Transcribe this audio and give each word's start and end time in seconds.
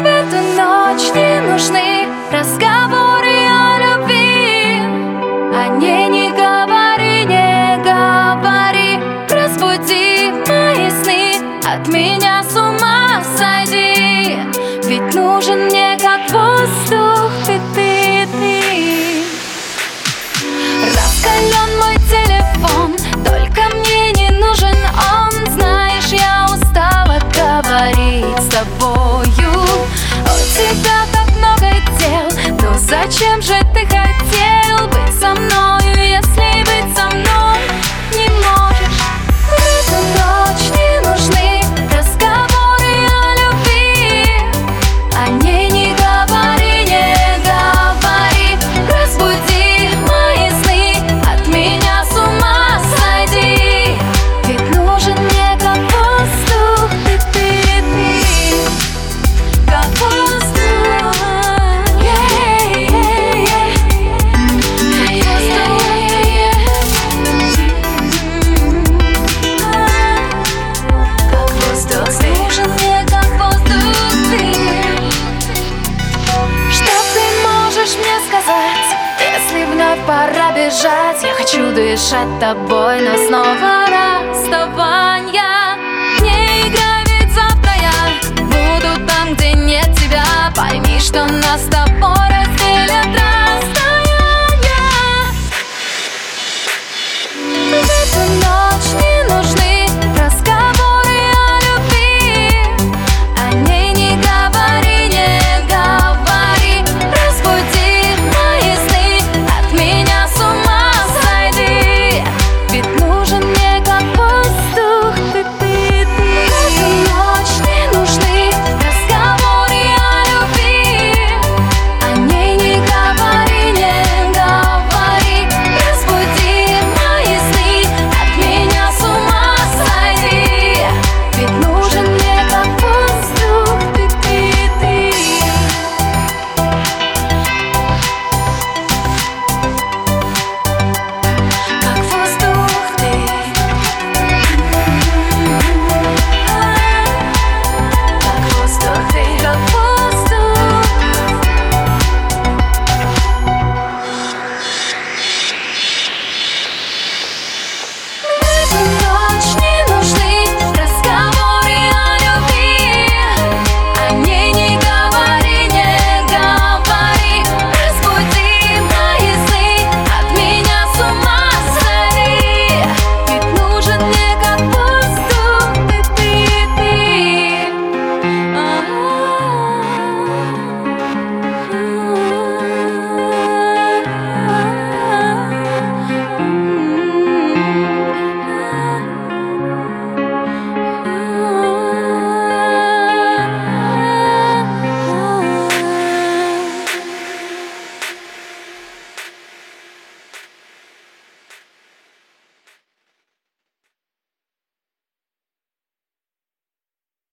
В 0.00 0.02
эту 0.02 0.36
ночь 0.56 1.14
не 1.14 1.42
нужны 1.42 2.08
разговоры 2.32 3.34
о 3.50 3.76
любви. 3.84 4.80
О 5.54 5.76
ней 5.78 6.08
не 6.08 6.30
говори, 6.30 7.26
не 7.26 7.76
говори. 7.84 8.98
Разбуди 9.28 10.32
мои 10.48 10.88
сны, 11.02 11.34
от 11.70 11.86
меня 11.88 12.42
с 12.42 12.56
ума 12.56 13.22
сойди. 13.36 14.38
Ведь 14.84 15.14
нужен 15.14 15.66
мне 15.66 15.98
как 16.00 16.30
воздух 16.30 17.09
пора 80.10 80.50
бежать. 80.50 81.22
Я 81.22 81.34
хочу 81.34 81.72
дышать 81.72 82.40
тобой 82.40 83.00
Но 83.00 83.16
снова 83.28 83.86
расставанья 83.94 85.76
Не 86.20 86.62
играй, 86.62 87.04
ведь 87.06 87.32
завтра 87.32 87.72
я 87.80 88.44
Буду 88.44 89.06
там, 89.06 89.34
где 89.34 89.52
нет 89.52 89.88
тебя. 89.96 90.24
Пойми, 90.56 90.98
что 90.98 91.24
нас 91.26 91.64
с 91.64 91.68
тобой 91.68 92.39